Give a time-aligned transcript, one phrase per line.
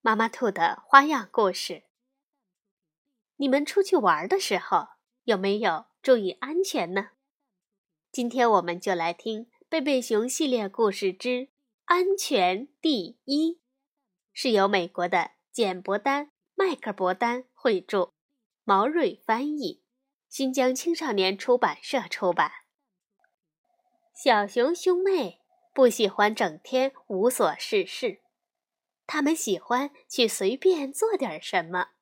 [0.00, 1.82] 妈妈兔的花样故事。
[3.36, 4.88] 你们出去玩的时候
[5.24, 7.10] 有没有注意安全呢？
[8.10, 11.48] 今天我们就来听《贝贝熊系列故事之
[11.84, 13.52] 安全第一》，
[14.32, 18.12] 是由美国的简·伯丹、迈克·伯丹绘著，
[18.64, 19.82] 毛瑞翻译，
[20.28, 22.50] 新疆青少年出版社出版。
[24.14, 25.42] 小熊兄妹
[25.74, 28.22] 不喜欢整天无所事事。
[29.08, 31.92] 他们喜欢去随便做点什么。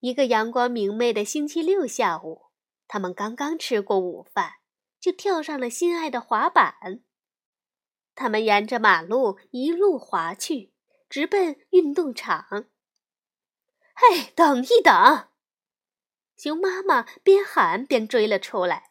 [0.00, 2.50] 一个阳光明媚的星期六下午，
[2.86, 4.56] 他们刚刚吃过午饭，
[5.00, 7.02] 就跳上了心爱的滑板。
[8.14, 10.74] 他们沿着马路一路滑去，
[11.08, 12.66] 直奔运动场。
[13.94, 15.28] 嘿，等一等！
[16.36, 18.90] 熊妈妈边喊边追了出来。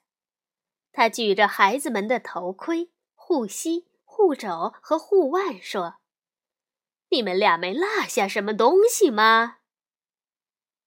[0.91, 5.97] 她举着孩子们的头盔、护膝、护肘和护腕，说。
[7.09, 9.59] 你们俩没落下什么东西吗？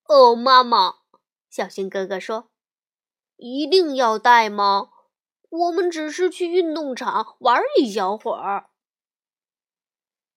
[0.04, 0.96] 哦，妈妈，
[1.48, 2.50] 小熊哥哥说
[3.36, 4.90] ：“一定要带吗？
[5.50, 8.70] 我们只是去运动场玩一小会儿。”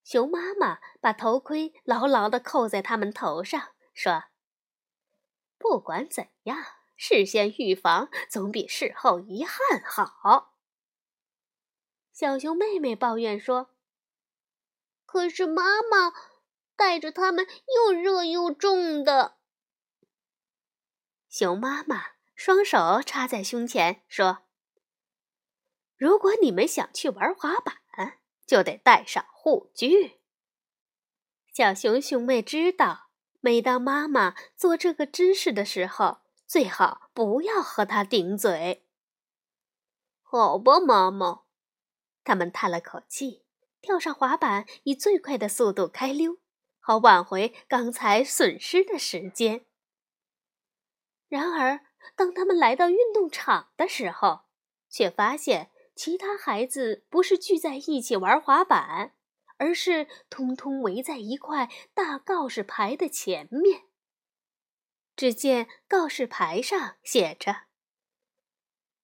[0.03, 4.25] 熊妈妈把头盔牢牢地扣在他们头上，说
[5.57, 6.57] ：“不管怎样，
[6.95, 10.55] 事先预防总比事后遗憾好。”
[12.13, 13.70] 小熊妹妹抱怨说。
[15.11, 16.13] 可是妈妈
[16.77, 17.45] 带着他们
[17.75, 19.37] 又热又重的。
[21.27, 24.43] 熊妈妈双手插在胸前说
[25.97, 30.21] ：“如果你们想去玩滑板，就得带上护具。”
[31.53, 33.09] 小熊兄妹知道，
[33.41, 38.87] 每当妈妈做这个姿势的时候，最好不要和她顶嘴。
[40.21, 41.41] 好吧，妈妈。
[42.23, 43.43] 他们叹了口气。
[43.81, 46.37] 跳上滑板，以最快的速度开溜，
[46.79, 49.65] 好挽回刚才损失的时间。
[51.27, 51.81] 然而，
[52.15, 54.41] 当他们来到运动场的时候，
[54.89, 59.15] 却发现其他孩子不是聚在一起玩滑板，
[59.57, 63.83] 而是通通围在一块大告示牌的前面。
[65.15, 67.63] 只见告示牌上写着：“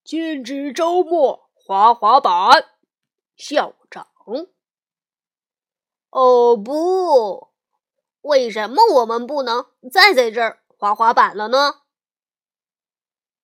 [0.03, 2.77] 禁止周末滑滑板，
[3.35, 4.07] 校长。”
[6.09, 7.49] 哦不！
[8.21, 11.83] 为什么我们不能再在这儿滑滑板了呢？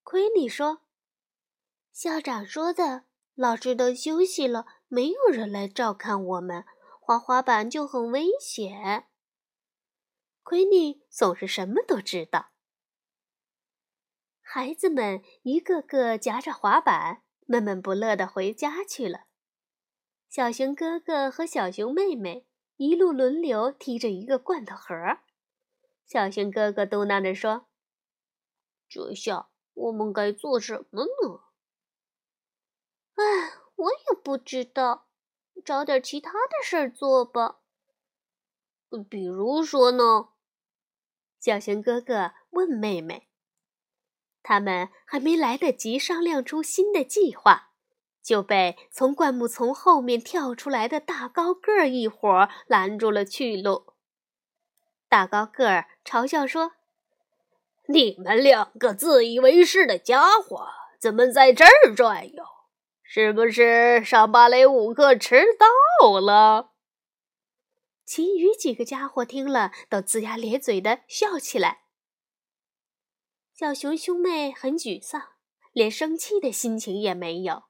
[0.02, 0.82] 奎尼说
[1.92, 3.04] ：“校长说的，
[3.36, 6.66] 老师都休息了，没有人来照看我们，
[7.00, 9.08] 滑滑板就很危险。”
[10.44, 12.50] 奎尼总是什么都知道。
[14.42, 19.26] 孩子们一个个夹着滑板，闷闷不乐的回家去了。
[20.30, 22.48] 小熊哥哥和小熊妹妹。
[22.78, 24.94] 一路轮流提着一个罐头盒，
[26.06, 27.68] 小熊哥哥嘟囔着说
[28.90, 31.42] ：“这下我们该做什么呢
[33.16, 35.08] ？”“哎，我也不知道，
[35.64, 37.60] 找点其他的事儿做吧。
[39.10, 40.30] ”“比如说呢？”
[41.40, 43.30] 小熊哥哥问妹妹。
[44.42, 47.73] 他们还没来得及商量出新的计划。
[48.24, 53.94] 就被从灌木丛后面跳出来的大高个儿一伙拦住了去路。
[55.10, 56.72] 大高个儿嘲笑说
[57.90, 60.68] ：“你们两个自以为是的家伙，
[61.00, 62.44] 怎么在这儿转悠？
[63.04, 66.72] 是不是上芭蕾舞课迟到了？”
[68.06, 71.84] 其余几个家伙听了，都龇牙咧嘴的笑起来。
[73.54, 75.22] 小熊兄妹很沮丧，
[75.72, 77.64] 连生气的心情也没有。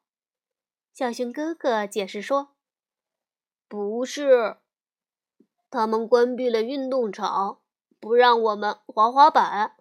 [0.93, 2.55] 小熊哥哥解释说
[3.67, 4.57] ：“不是，
[5.71, 7.61] 他们关闭了运动场，
[7.99, 9.75] 不让我们滑滑板。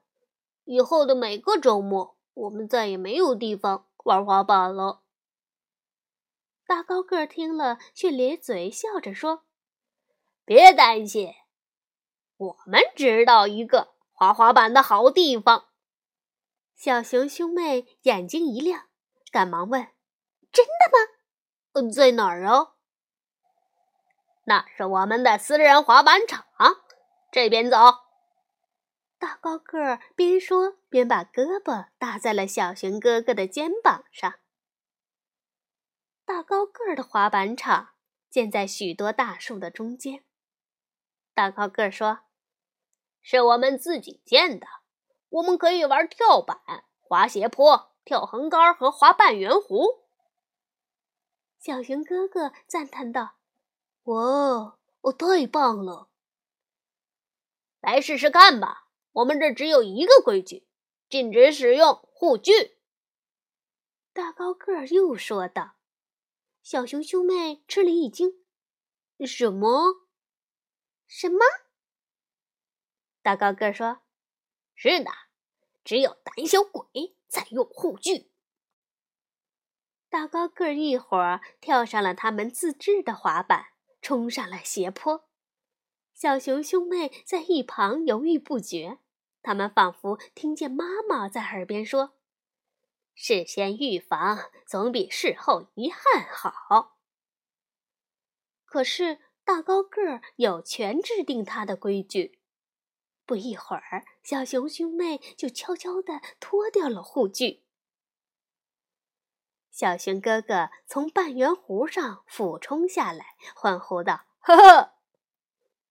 [0.65, 5.03] 以后的每个周末，我们再也没有地方玩滑板了。”
[6.67, 9.45] 大高个听了，却咧嘴笑着说
[10.47, 11.35] ：“别担心，
[12.39, 15.67] 我们知道一个滑滑板的好地方。”
[16.75, 18.87] 小熊兄妹眼睛一亮，
[19.31, 19.89] 赶忙问。
[20.53, 21.13] 真的吗？
[21.73, 22.75] 嗯，在哪儿啊？
[24.45, 26.45] 那是我们的私人滑板场。
[27.31, 27.77] 这边走。
[29.19, 34.35] 大高个儿边说边把胳膊搭在了小熊哥哥的肩膀上。
[36.25, 37.91] 大高个儿的滑板场
[38.29, 40.25] 建在许多大树的中间。
[41.35, 42.21] 大高个儿说
[43.23, 44.67] ：“是我们自己建的，
[45.31, 46.59] 我们可以玩跳板、
[47.01, 50.02] 滑斜坡、跳横杆和滑半圆弧。”
[51.63, 53.37] 小熊哥哥赞叹道
[54.03, 56.11] ：“哇，哦，太棒了！
[57.81, 58.89] 来试试看吧。
[59.13, 60.67] 我们这只有一个规矩，
[61.09, 62.81] 禁止使用护具。”
[64.13, 65.77] 大高个儿又说道。
[66.65, 68.45] 小熊兄妹吃了一惊
[69.25, 70.09] ：“什么？
[71.07, 71.45] 什么？”
[73.23, 74.03] 大高个儿说
[74.75, 75.13] ：“是的，
[75.85, 78.31] 只有胆小鬼才用护具。”
[80.13, 83.69] 大高个一伙儿跳上了他们自制的滑板，
[84.03, 85.25] 冲上了斜坡。
[86.13, 88.99] 小熊兄妹在一旁犹豫不决，
[89.41, 92.13] 他们仿佛听见妈妈在耳边说。
[93.15, 96.99] 事先预防总比事后遗憾好。
[98.67, 102.39] 可是大高个儿有权制定他的规矩。
[103.25, 107.62] 不一会儿，小熊兄妹就悄悄地脱掉了护具。
[109.73, 114.93] 小熊哥哥从半圆弧上俯冲下来，欢呼道：“呵呵，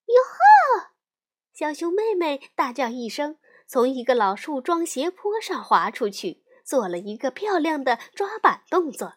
[0.05, 0.91] 哟呵！”
[1.51, 3.37] 小熊妹妹大叫一声，
[3.67, 6.45] 从一个老树桩斜坡上滑出去。
[6.63, 9.15] 做了一个漂亮的抓板动作。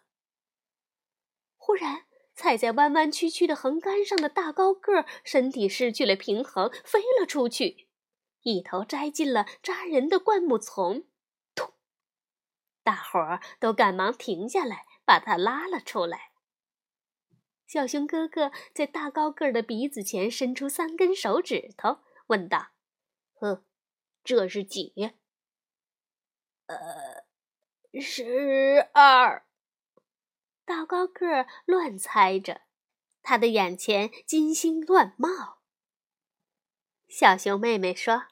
[1.56, 7.87] 忽然，踩在弯弯曲曲的横杆上的大高个儿身体失去了平衡，飞了出去，
[8.43, 11.05] 一头栽进了扎人的灌木丛。
[12.84, 16.31] 大伙儿都赶忙停下来，把他拉了出来。
[17.66, 21.98] 小熊哥哥在大高个儿的鼻子前伸出三根手指头，
[22.28, 22.69] 问道
[23.40, 23.64] ：“呵，
[24.22, 24.94] 这是几？”
[26.66, 27.25] 呃。
[28.00, 29.46] 十二，
[30.64, 32.62] 大高个儿乱猜着，
[33.22, 35.60] 他的眼前金星乱冒。
[37.06, 38.25] 小熊妹妹说：“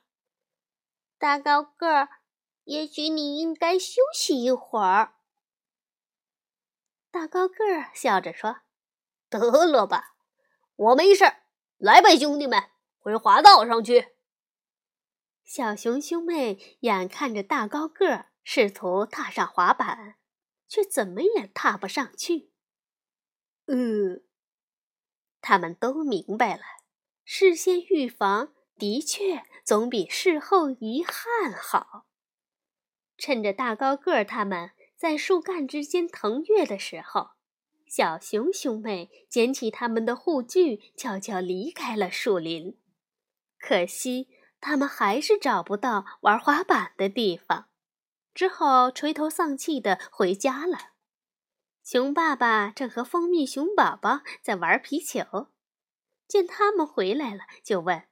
[1.16, 2.08] 大高个儿，
[2.64, 5.14] 也许你应该休息一会儿。”
[7.10, 8.60] 大高个儿笑着说
[9.28, 10.16] ：“得了吧，
[10.76, 11.24] 我没事。
[11.78, 14.14] 来吧，兄弟们，回滑道上去。”
[15.44, 18.28] 小熊兄妹眼看着大高个儿。
[18.44, 20.16] 试图踏上滑板，
[20.66, 22.50] 却怎么也踏不上去。
[23.66, 24.20] 呃，
[25.40, 26.62] 他们都明白了，
[27.24, 32.08] 事先预防的确总比事后遗憾好。
[33.22, 37.30] 趁着大高个儿他们在树干之间腾跃的时候，
[37.86, 42.76] 小熊兄妹捡起他们的护具，悄悄离开了树林。
[43.60, 44.26] 可惜，
[44.60, 47.68] 他们还是找不到玩滑板的地方。
[48.34, 50.90] 只好垂头丧气地回家了。
[51.84, 55.46] 熊爸爸正和蜂蜜熊宝宝在玩皮球，
[56.26, 58.02] 见他们回来了，就问：“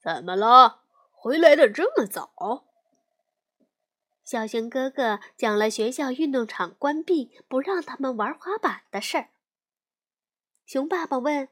[0.00, 0.82] 怎么了？
[1.10, 2.65] 回来的这么早？”
[4.26, 9.30] 小熊哥哥讲了学校运动场关闭不让他们玩滑板的事儿。
[10.66, 11.48] 熊爸爸问：“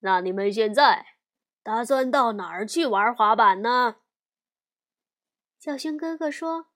[0.00, 1.16] 那你们现在
[1.62, 3.96] 打算到哪儿去玩滑板呢？”
[5.60, 6.68] 小熊哥哥说。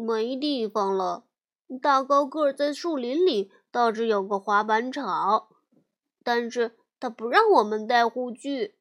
[0.00, 1.24] 没地方了。
[1.82, 5.48] 大高个在树林里倒是有个滑板场，
[6.22, 8.78] 但是他不让我们带护具，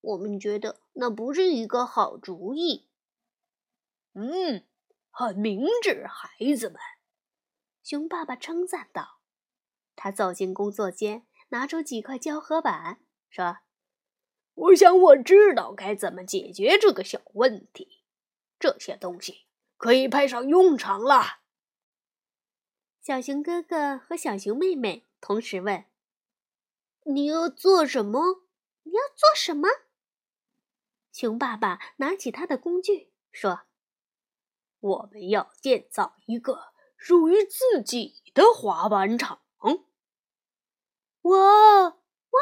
[0.00, 2.88] 我们觉得那不是一个好主意。
[4.14, 4.64] 嗯，
[5.12, 6.80] 很明智，孩子们。
[7.84, 9.20] 熊爸爸称赞道。
[9.94, 12.98] 他走进工作间，拿出几块胶合板，
[13.30, 13.58] 说
[14.54, 18.02] ：“我想我知道该怎么解决这个小问题。
[18.58, 21.40] 这些东西。”可以派上用场了。
[23.00, 25.86] 小熊哥哥和小熊妹妹同时问
[27.02, 28.44] ：“你要做什么？
[28.84, 29.68] 你要做什么？”
[31.10, 33.62] 熊爸爸拿起他的工具说
[34.82, 39.40] ：“我们要建造一个属于自己的滑板场。”
[41.22, 42.40] 哇哇！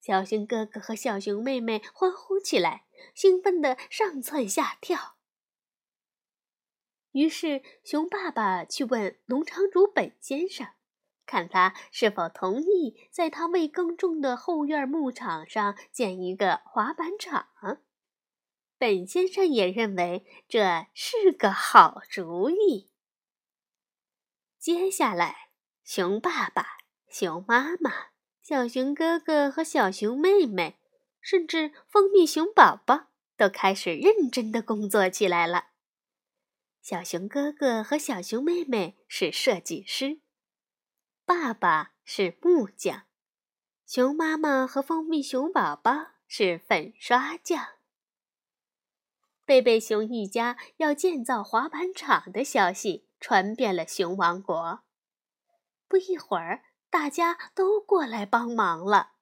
[0.00, 5.14] 小熊哥哥和小熊妹妹欢呼起来，兴奋的上蹿下跳。
[7.12, 10.68] 于是，熊爸爸去问农场主本先生，
[11.24, 17.48] 看他是否同意在他未耕种的后院牧场上建一个滑板场。
[18.78, 22.90] 本先生也认为这是个好主意。
[24.58, 25.50] 接下来，
[25.82, 26.78] 熊爸爸、
[27.08, 28.08] 熊妈妈、
[28.42, 30.78] 小熊哥哥和小熊妹妹
[31.20, 35.68] 甚至蜂蜜熊宝宝都开始认真的工作起来了。
[36.82, 40.20] 小熊哥哥和小熊妹妹是设计师，
[41.24, 43.06] 爸爸是木匠，
[43.86, 47.75] 熊妈妈和蜂蜜熊宝宝是粉刷匠。
[49.46, 54.80] 贝贝熊一家要建造滑板场的消息传遍了熊王国。
[55.86, 59.12] 不一会儿，大家都过来帮忙了。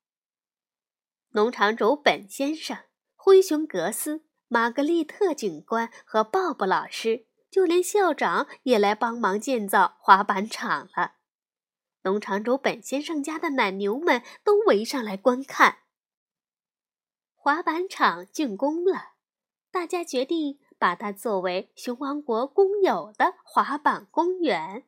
[1.33, 2.78] 农场主本先生、
[3.14, 11.16] 灰熊格斯、玛格丽特警官和鲍勃老师，就连校长也来帮忙建造滑板场了。
[12.04, 15.81] 农场主本先生家的奶牛们都围上来观看。
[17.35, 19.13] 滑板场竣工了。
[19.75, 24.85] 大家决定把它作为熊王国公有的滑板公园。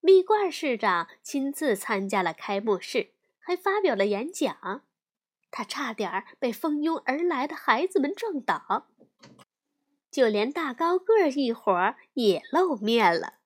[0.00, 4.82] 蜜罐市长亲自参加了开幕式，还发表了演讲。
[5.50, 8.88] 他差点被蜂拥而来的孩子们撞倒，
[10.10, 13.38] 就连大高个儿一伙儿也露面了。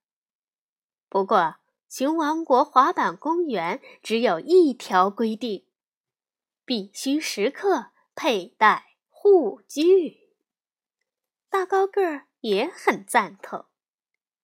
[1.08, 5.64] 不过，熊王国滑板公园只有一条规定：
[6.64, 10.19] 必须时刻佩戴护具。
[11.50, 13.66] 大高个儿也很赞同。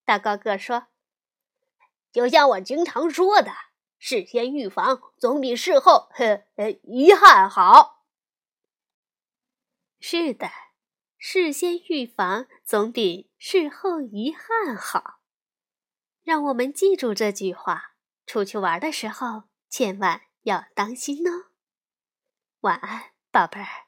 [0.05, 0.89] 大高个说
[2.13, 3.53] ：“就像我经常说的，
[3.99, 8.05] 事先预防总比事后呵呃遗憾好。”
[9.99, 10.51] 是的，
[11.17, 15.21] 事先预防总比事后遗憾好。
[16.23, 17.95] 让我们记住这句话，
[18.27, 21.47] 出去玩的时候千万要当心哦。
[22.61, 23.86] 晚安，宝贝儿。